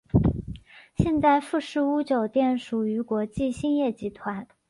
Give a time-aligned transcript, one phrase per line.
[0.97, 4.47] 现在富士屋酒店属于国际兴业集团。